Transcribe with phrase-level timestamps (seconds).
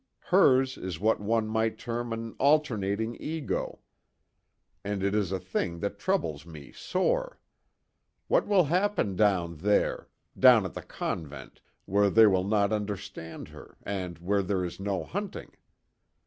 [0.33, 3.81] Hers is what one might term an alternating ego.
[4.83, 7.39] And it is a thing that troubles me sore.
[8.27, 10.07] What will happen down there
[10.39, 15.03] down at the convent, where they will not understand her, and where there is no
[15.03, 15.51] hunting?